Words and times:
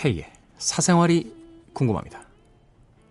K의 0.00 0.24
사생활이 0.56 1.30
궁금합니다. 1.74 2.22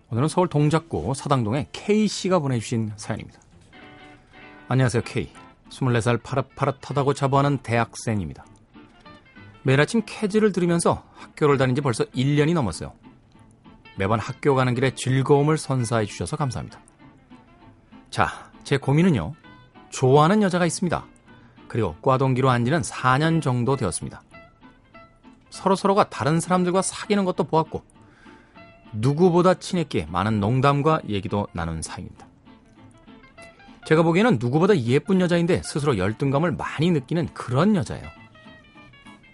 오늘은 0.09 0.27
서울 0.27 0.47
동작구 0.47 1.13
사당동의 1.13 1.67
K씨가 1.71 2.39
보내주신 2.39 2.93
사연입니다. 2.95 3.39
안녕하세요, 4.69 5.03
K. 5.03 5.29
24살 5.69 6.23
파릇파릇하다고 6.23 7.13
자부하는 7.13 7.59
대학생입니다. 7.59 8.43
매일 9.61 9.79
아침 9.79 10.01
캐즈를 10.03 10.51
들으면서 10.51 11.03
학교를 11.13 11.59
다닌 11.59 11.75
지 11.75 11.81
벌써 11.81 12.05
1년이 12.05 12.55
넘었어요. 12.55 12.91
매번 13.95 14.19
학교 14.19 14.55
가는 14.55 14.73
길에 14.73 14.95
즐거움을 14.95 15.59
선사해 15.59 16.07
주셔서 16.07 16.37
감사합니다. 16.37 16.79
자, 18.09 18.49
제 18.63 18.77
고민은요. 18.77 19.35
좋아하는 19.91 20.41
여자가 20.41 20.65
있습니다. 20.65 21.05
그리고 21.67 21.95
꽈동기로 22.01 22.49
한 22.49 22.65
지는 22.65 22.81
4년 22.81 23.43
정도 23.43 23.75
되었습니다. 23.75 24.23
서로서로가 25.49 26.09
다른 26.09 26.39
사람들과 26.39 26.81
사귀는 26.81 27.25
것도 27.25 27.45
보았고, 27.45 27.83
누구보다 28.93 29.55
친했기에 29.55 30.07
많은 30.09 30.39
농담과 30.39 31.01
얘기도 31.09 31.47
나눈 31.53 31.81
사이입니다. 31.81 32.27
제가 33.85 34.03
보기에는 34.03 34.37
누구보다 34.39 34.77
예쁜 34.77 35.21
여자인데 35.21 35.61
스스로 35.63 35.97
열등감을 35.97 36.51
많이 36.51 36.91
느끼는 36.91 37.29
그런 37.33 37.75
여자예요. 37.75 38.07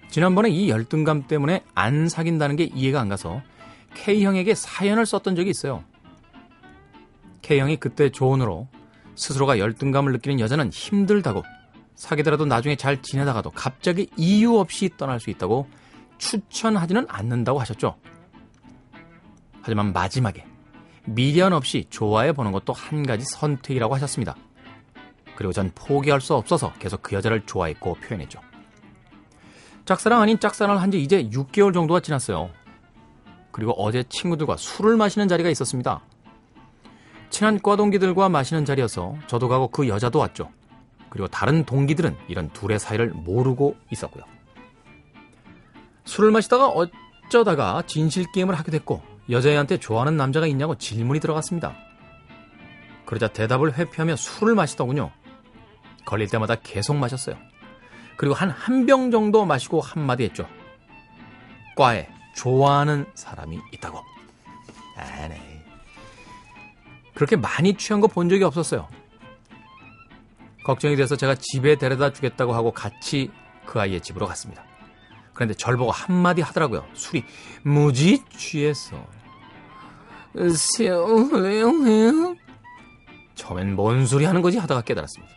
지난번에 0.10 0.50
이 0.50 0.70
열등감 0.70 1.28
때문에 1.28 1.62
안 1.74 2.08
사귄다는 2.08 2.56
게 2.56 2.64
이해가 2.64 3.02
안 3.02 3.10
가서 3.10 3.42
K형에게 3.96 4.56
사연을 4.56 5.06
썼던 5.06 5.36
적이 5.36 5.50
있어요. 5.50 5.84
K형이 7.42 7.78
그때 7.78 8.10
조언으로 8.10 8.68
스스로가 9.16 9.60
열등감을 9.60 10.14
느끼는 10.14 10.40
여자는 10.40 10.70
힘들다고 10.72 11.44
사귀더라도 11.96 12.46
나중에 12.46 12.76
잘 12.76 13.02
지내다가도 13.02 13.52
갑자기 13.52 14.10
이유 14.16 14.58
없이 14.58 14.90
떠날 14.98 15.20
수 15.20 15.30
있다고 15.30 15.68
추천하지는 16.18 17.06
않는다고 17.10 17.60
하셨죠. 17.60 17.98
하지만 19.62 19.94
마지막에 19.94 20.46
미련 21.06 21.54
없이 21.54 21.86
좋아해 21.90 22.34
보는 22.34 22.52
것도 22.52 22.74
한 22.74 23.06
가지 23.06 23.26
선택이라고 23.26 23.94
하셨습니다. 23.96 24.36
그리고 25.36 25.54
전 25.54 25.72
포기할 25.76 26.22
수 26.22 26.34
없어서 26.34 26.74
계속 26.74 27.02
그 27.02 27.16
여자를 27.16 27.46
좋아했고 27.46 27.96
표현했죠. 27.96 28.40
짝사랑 29.86 30.22
아닌 30.22 30.40
짝사랑을 30.40 30.82
한 30.82 30.92
지 30.92 31.02
이제 31.02 31.30
6개월 31.30 31.74
정도가 31.74 32.00
지났어요. 32.00 32.50
그리고 33.52 33.72
어제 33.74 34.04
친구들과 34.04 34.58
술을 34.58 34.98
마시는 34.98 35.28
자리가 35.28 35.50
있었습니다. 35.50 36.02
친한 37.30 37.60
과 37.60 37.76
동기들과 37.76 38.30
마시는 38.30 38.66
자리여서 38.66 39.16
저도 39.28 39.48
가고 39.48 39.68
그 39.68 39.88
여자도 39.88 40.20
왔죠. 40.20 40.50
그리고 41.10 41.28
다른 41.28 41.66
동기들은 41.66 42.16
이런 42.28 42.50
둘의 42.50 42.80
사이를 42.80 43.10
모르고 43.10 43.76
있었고요. 43.92 44.24
술을 46.06 46.32
마시다가 46.32 46.70
어쩌다가 46.70 47.84
진실 47.88 48.26
게임을 48.32 48.56
하게 48.56 48.72
됐고 48.72 49.02
여자애한테 49.30 49.80
좋아하는 49.80 50.18
남자가 50.18 50.48
있냐고 50.48 50.76
질문이 50.78 51.20
들어갔습니다. 51.20 51.76
그러자 53.06 53.28
대답을 53.28 53.78
회피하며 53.78 54.16
술을 54.16 54.56
마시더군요. 54.56 55.12
걸릴 56.06 56.28
때마다 56.30 56.56
계속 56.56 56.96
마셨어요. 56.96 57.36
그리고 58.18 58.34
한 58.36 58.50
한 58.52 58.86
병 58.86 59.12
정도 59.12 59.46
마시고 59.46 59.82
한마디 59.82 60.24
했죠. 60.24 60.48
과에 61.76 62.08
좋아하는 62.36 63.06
사람이 63.16 63.60
있다고. 63.74 64.00
아, 64.98 65.28
네. 65.28 65.64
그렇게 67.16 67.36
많이 67.36 67.74
취한 67.76 68.00
거 68.02 68.08
본 68.08 68.30
적이 68.30 68.44
없었어요. 68.44 68.88
걱정이 70.66 70.96
돼서 70.96 71.16
제가 71.16 71.36
집에 71.36 71.76
데려다 71.78 72.12
주겠다고 72.14 72.54
하고 72.54 72.72
같이 72.72 73.32
그 73.66 73.80
아이의 73.80 74.02
집으로 74.02 74.28
갔습니다. 74.28 74.64
그런데 75.36 75.54
절 75.54 75.78
보고 75.78 75.92
한마디 75.92 76.42
하더라고요. 76.42 76.86
술이 76.94 77.24
무지 77.62 78.24
취했어. 78.30 79.06
세요 80.56 81.06
처음엔 83.36 83.76
뭔 83.76 84.06
소리 84.08 84.26
하는 84.26 84.42
거지 84.42 84.58
하다가 84.58 84.82
깨달았습니다. 84.82 85.34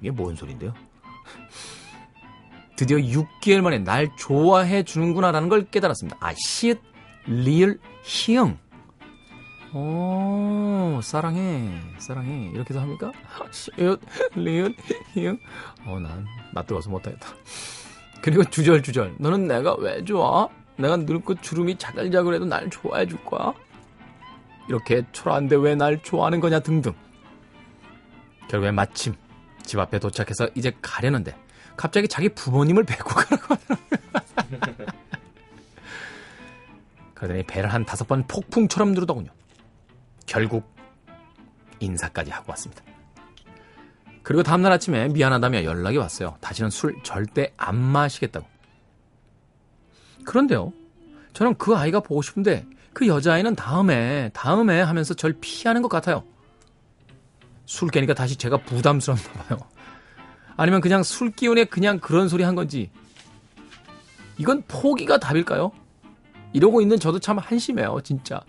이게 0.00 0.10
뭔 0.10 0.34
소린데요? 0.34 0.72
드디어 2.76 2.96
6개월 2.96 3.60
만에 3.60 3.78
날 3.78 4.08
좋아해 4.16 4.84
주는구나라는 4.84 5.48
걸 5.50 5.66
깨달았습니다. 5.66 6.16
아, 6.20 6.32
리을, 7.26 7.78
희응. 8.02 8.58
오, 9.74 11.00
사랑해, 11.02 11.78
사랑해. 11.98 12.50
이렇게도 12.54 12.80
합니까? 12.80 13.12
시읒, 13.50 14.00
리을, 14.34 14.74
희응. 15.12 15.38
어, 15.84 15.98
난, 16.00 16.26
낯뜨거워서 16.54 16.88
못하겠다. 16.90 17.28
그리고 18.22 18.44
주절주절. 18.44 19.14
너는 19.18 19.46
내가 19.48 19.74
왜 19.78 20.04
좋아? 20.04 20.48
내가 20.76 20.96
늙고 20.96 21.36
주름이 21.40 21.78
자글자글해도 21.78 22.44
날 22.46 22.68
좋아해 22.70 23.06
줄 23.06 23.22
거야? 23.24 23.52
이렇게 24.68 25.02
초라한데 25.12 25.56
왜 25.56 25.74
날 25.74 26.02
좋아하는 26.02 26.40
거냐 26.40 26.60
등등. 26.60 26.92
결국엔 28.48 28.74
마침 28.74 29.14
집 29.62 29.78
앞에 29.78 29.98
도착해서 29.98 30.48
이제 30.54 30.72
가려는데 30.82 31.36
갑자기 31.76 32.08
자기 32.08 32.28
부모님을 32.30 32.84
뵙고 32.84 33.14
가라고 33.14 33.54
하더라고요. 33.54 34.86
그러더니 37.14 37.42
배를 37.44 37.72
한 37.72 37.84
다섯 37.84 38.06
번 38.08 38.24
폭풍처럼 38.26 38.92
누르더군요. 38.92 39.30
결국 40.26 40.64
인사까지 41.80 42.30
하고 42.30 42.50
왔습니다. 42.50 42.82
그리고 44.30 44.44
다음날 44.44 44.70
아침에 44.70 45.08
미안하다며 45.08 45.64
연락이 45.64 45.96
왔어요. 45.96 46.36
다시는 46.40 46.70
술 46.70 46.94
절대 47.02 47.52
안 47.56 47.74
마시겠다고. 47.74 48.46
그런데요. 50.24 50.72
저는 51.32 51.56
그 51.56 51.74
아이가 51.74 51.98
보고 51.98 52.22
싶은데 52.22 52.64
그 52.92 53.08
여자아이는 53.08 53.56
다음에, 53.56 54.30
다음에 54.32 54.82
하면서 54.82 55.14
절 55.14 55.34
피하는 55.40 55.82
것 55.82 55.88
같아요. 55.88 56.22
술 57.66 57.88
깨니까 57.88 58.14
다시 58.14 58.36
제가 58.36 58.58
부담스럽나 58.58 59.32
봐요. 59.32 59.58
아니면 60.56 60.80
그냥 60.80 61.02
술 61.02 61.32
기운에 61.32 61.64
그냥 61.64 61.98
그런 61.98 62.28
소리 62.28 62.44
한 62.44 62.54
건지. 62.54 62.92
이건 64.38 64.62
포기가 64.68 65.18
답일까요? 65.18 65.72
이러고 66.52 66.80
있는 66.80 67.00
저도 67.00 67.18
참 67.18 67.38
한심해요, 67.38 67.98
진짜. 68.04 68.40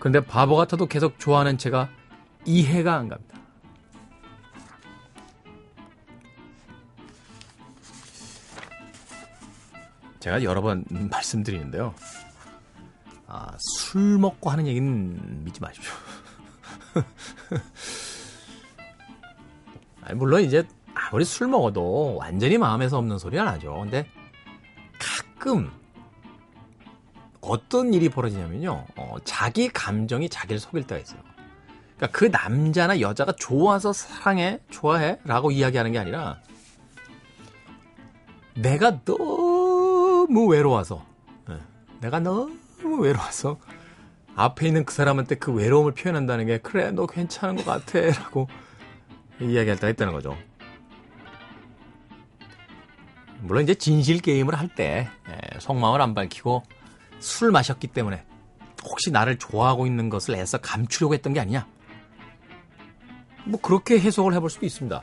근데 0.00 0.24
바보 0.24 0.56
같아도 0.56 0.86
계속 0.86 1.18
좋아하는 1.18 1.58
제가 1.58 1.90
이해가 2.46 2.94
안 2.94 3.10
갑니다. 3.10 3.37
제가 10.20 10.42
여러 10.42 10.62
번 10.62 10.84
말씀드리는데요. 11.10 11.94
아, 13.26 13.52
술 13.58 14.18
먹고 14.18 14.50
하는 14.50 14.66
얘기는 14.66 15.44
믿지 15.44 15.60
마십시오. 15.60 15.92
물론 20.14 20.42
이제 20.42 20.66
아무리 20.94 21.24
술 21.24 21.48
먹어도 21.48 22.16
완전히 22.16 22.56
마음에서 22.56 22.98
없는 22.98 23.18
소리 23.18 23.38
안 23.38 23.48
하죠. 23.48 23.78
근데 23.80 24.06
가끔 24.98 25.70
어떤 27.40 27.94
일이 27.94 28.08
벌어지냐면요. 28.08 28.86
어, 28.96 29.16
자기 29.24 29.68
감정이 29.68 30.28
자기를 30.28 30.58
속일 30.58 30.86
때가 30.86 31.00
있어요. 31.00 31.20
그러니까 31.96 32.18
그 32.18 32.24
남자나 32.26 33.00
여자가 33.00 33.32
좋아서 33.32 33.92
사랑해, 33.92 34.60
좋아해 34.70 35.18
라고 35.24 35.50
이야기하는 35.50 35.92
게 35.92 35.98
아니라 35.98 36.40
내가 38.54 39.02
너무 39.04 39.37
외로워서 40.36 41.04
네. 41.48 41.56
내가 42.00 42.20
너무 42.20 43.00
외로워서 43.00 43.58
앞에 44.36 44.68
있는 44.68 44.84
그 44.84 44.94
사람한테 44.94 45.36
그 45.36 45.52
외로움을 45.52 45.92
표현한다는 45.92 46.46
게 46.46 46.58
그래 46.58 46.90
너 46.92 47.06
괜찮은 47.06 47.56
것 47.56 47.64
같아 47.64 48.00
라고 48.22 48.48
이야기할 49.40 49.76
때가 49.76 49.90
있다는 49.90 50.12
거죠. 50.12 50.36
물론 53.40 53.62
이제 53.62 53.74
진실 53.74 54.20
게임을 54.20 54.54
할때 54.58 55.08
예, 55.28 55.58
속마음을 55.60 56.00
안 56.00 56.14
밝히고 56.14 56.62
술 57.20 57.50
마셨기 57.50 57.88
때문에 57.88 58.24
혹시 58.84 59.10
나를 59.10 59.38
좋아하고 59.38 59.86
있는 59.86 60.08
것을 60.08 60.34
애써 60.34 60.58
감추려고 60.58 61.14
했던 61.14 61.32
게 61.32 61.40
아니냐. 61.40 61.66
뭐 63.44 63.60
그렇게 63.60 63.98
해석을 63.98 64.34
해볼 64.34 64.50
수도 64.50 64.66
있습니다. 64.66 65.02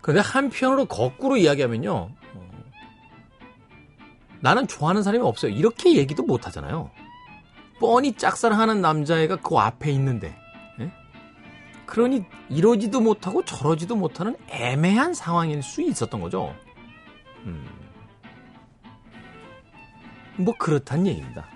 그런데 0.00 0.22
한편으로 0.22 0.86
거꾸로 0.86 1.36
이야기하면요. 1.36 2.10
어, 4.38 4.40
나는 4.40 4.66
좋아하는 4.66 5.02
사람이 5.02 5.24
없어요. 5.24 5.52
이렇게 5.52 5.96
얘기도 5.96 6.22
못 6.22 6.46
하잖아요. 6.46 6.90
뻔히 7.80 8.14
짝사랑하는 8.14 8.80
남자애가 8.80 9.36
그 9.36 9.56
앞에 9.56 9.90
있는데. 9.92 10.36
예? 10.80 10.92
그러니 11.86 12.24
이러지도 12.48 13.00
못하고 13.00 13.44
저러지도 13.44 13.96
못하는 13.96 14.36
애매한 14.48 15.14
상황일 15.14 15.62
수 15.62 15.82
있었던 15.82 16.20
거죠. 16.20 16.54
음. 17.44 17.66
뭐 20.36 20.54
그렇단 20.58 21.06
얘기입니다. 21.06 21.46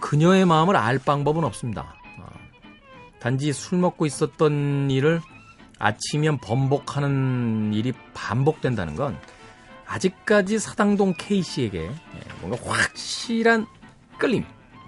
그녀의 0.00 0.44
마음을 0.44 0.76
알 0.76 0.98
방법은 0.98 1.44
없습니다. 1.44 1.94
어. 2.18 2.26
단지 3.20 3.52
술 3.52 3.78
먹고 3.78 4.06
있었던 4.06 4.90
일을 4.90 5.20
아침이면 5.78 6.38
번복하는 6.38 7.72
일이 7.72 7.92
반복된다는 8.14 8.94
건 8.94 9.18
아직까지 9.92 10.58
사당동 10.58 11.12
K씨에게 11.18 11.80
예, 11.82 12.40
뭔가 12.40 12.56
확실한 12.66 13.66
끌림 14.16 14.44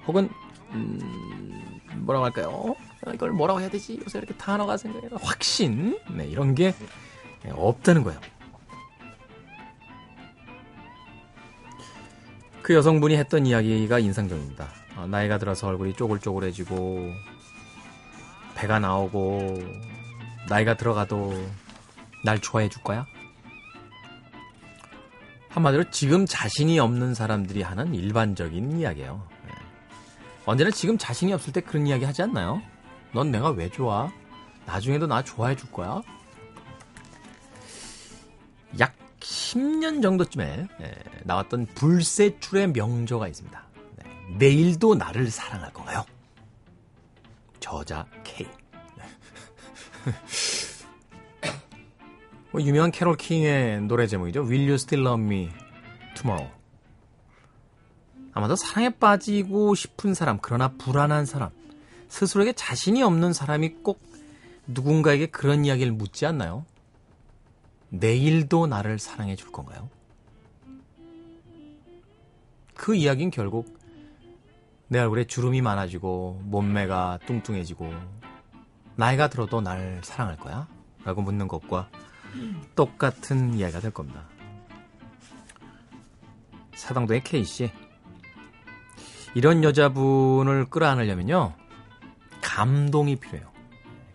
혹은 0.06 0.30
음, 0.70 1.80
뭐라고 1.96 2.24
할까요? 2.24 2.74
이걸 3.12 3.32
뭐라고 3.32 3.60
해야 3.60 3.68
되지? 3.68 4.00
요새 4.02 4.18
이렇게 4.18 4.34
단어가 4.34 4.78
생각해 4.78 5.08
확신 5.20 6.00
네, 6.10 6.26
이런 6.26 6.54
게 6.54 6.74
없다는 7.50 8.02
거예요. 8.02 8.18
그 12.62 12.72
여성분이 12.72 13.14
했던 13.16 13.44
이야기가 13.44 13.98
인상적입니다. 13.98 14.66
아, 14.96 15.06
나이가 15.06 15.36
들어서 15.36 15.68
얼굴이 15.68 15.92
쪼글쪼글해지고 15.94 17.12
배가 18.54 18.78
나오고 18.78 19.58
나이가 20.48 20.74
들어가도 20.74 21.34
날 22.24 22.40
좋아해 22.40 22.70
줄 22.70 22.82
거야? 22.82 23.06
한마디로 25.54 25.88
지금 25.92 26.26
자신이 26.26 26.80
없는 26.80 27.14
사람들이 27.14 27.62
하는 27.62 27.94
일반적인 27.94 28.80
이야기예요. 28.80 29.24
네. 29.46 29.52
언제나 30.46 30.72
지금 30.72 30.98
자신이 30.98 31.32
없을 31.32 31.52
때 31.52 31.60
그런 31.60 31.86
이야기 31.86 32.04
하지 32.04 32.22
않나요? 32.22 32.60
넌 33.12 33.30
내가 33.30 33.50
왜 33.50 33.70
좋아? 33.70 34.10
나중에도 34.66 35.06
나 35.06 35.22
좋아해 35.22 35.54
줄 35.54 35.70
거야? 35.70 36.02
약 38.80 38.96
10년 39.20 40.02
정도쯤에 40.02 40.66
예, 40.80 40.94
나왔던 41.22 41.66
불세출의 41.76 42.72
명조가 42.72 43.28
있습니다. 43.28 43.64
네, 43.98 44.04
내일도 44.36 44.96
나를 44.96 45.30
사랑할 45.30 45.72
건가요? 45.72 46.04
저자 47.60 48.04
K. 48.24 48.48
뭐 52.54 52.62
유명한 52.62 52.92
캐롤 52.92 53.16
킹의 53.16 53.80
노래 53.88 54.06
제목이죠. 54.06 54.42
Will 54.42 54.62
You 54.62 54.74
Still 54.74 55.04
Love 55.04 55.26
Me 55.26 55.50
Tomorrow. 56.14 56.54
아마도 58.32 58.54
사랑에 58.54 58.90
빠지고 58.90 59.74
싶은 59.74 60.14
사람, 60.14 60.38
그러나 60.40 60.68
불안한 60.68 61.26
사람, 61.26 61.50
스스로에게 62.06 62.52
자신이 62.52 63.02
없는 63.02 63.32
사람이 63.32 63.82
꼭 63.82 64.00
누군가에게 64.68 65.26
그런 65.26 65.64
이야기를 65.64 65.94
묻지 65.94 66.26
않나요? 66.26 66.64
내일도 67.88 68.68
나를 68.68 69.00
사랑해 69.00 69.34
줄 69.34 69.50
건가요? 69.50 69.90
그 72.76 72.94
이야기는 72.94 73.32
결국 73.32 73.80
내 74.86 75.00
얼굴에 75.00 75.24
주름이 75.24 75.60
많아지고 75.60 76.40
몸매가 76.44 77.18
뚱뚱해지고 77.26 77.92
나이가 78.94 79.28
들어도 79.28 79.60
날 79.60 80.02
사랑할 80.04 80.36
거야? 80.36 80.68
라고 81.02 81.20
묻는 81.20 81.48
것과 81.48 81.88
똑같은 82.74 83.54
이야기가 83.54 83.80
될 83.80 83.90
겁니다. 83.90 84.22
사당도의 86.74 87.22
K씨. 87.24 87.70
이런 89.34 89.64
여자분을 89.64 90.66
끌어안으려면요. 90.66 91.54
감동이 92.42 93.16
필요해요. 93.16 93.52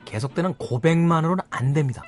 계속되는 0.06 0.54
고백만으로는 0.56 1.44
안 1.50 1.74
됩니다. 1.74 2.04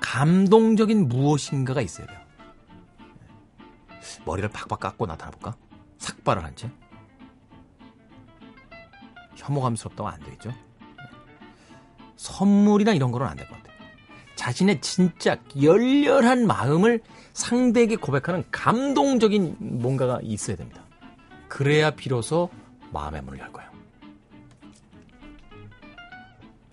감동적인 0.00 1.08
무엇인가가 1.08 1.80
있어야 1.80 2.06
돼요. 2.06 2.18
머리를 4.24 4.48
팍팍 4.50 4.80
깎고 4.80 5.06
나타나 5.06 5.30
볼까? 5.30 5.56
삭발을 5.98 6.44
한 6.44 6.54
채. 6.56 6.70
혐오감스럽다고 9.36 10.08
안 10.08 10.20
되겠죠? 10.20 10.52
선물이나 12.16 12.92
이런 12.92 13.10
거는 13.10 13.26
안 13.26 13.36
될 13.36 13.48
것 13.48 13.56
같아요. 13.56 13.69
자신의 14.50 14.80
진짜 14.80 15.36
열렬한 15.62 16.44
마음을 16.44 17.00
상대에게 17.34 17.94
고백하는 17.94 18.42
감동적인 18.50 19.56
뭔가가 19.60 20.18
있어야 20.22 20.56
됩니다. 20.56 20.82
그래야 21.48 21.92
비로소 21.92 22.50
마음의 22.90 23.22
문을 23.22 23.38
열 23.38 23.52
거예요. 23.52 23.70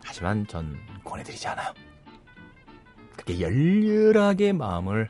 하지만 0.04 0.48
전 0.48 0.76
권해드리지 1.04 1.48
않아요. 1.50 1.72
그렇게 3.14 3.40
열렬하게 3.40 4.54
마음을 4.54 5.08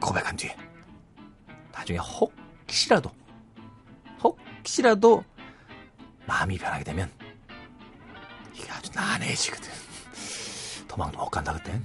고백한 0.00 0.34
뒤에 0.36 0.56
나중에 1.72 1.98
혹시라도 1.98 3.12
혹시라도 4.20 5.22
마음이 6.26 6.58
변하게 6.58 6.82
되면 6.82 7.08
이게 8.52 8.68
아주 8.72 8.90
난해해지거든. 8.92 9.85
도망도 10.96 11.18
못 11.18 11.28
간다 11.28 11.52
그땐. 11.52 11.82